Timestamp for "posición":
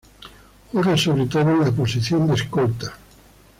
1.71-2.25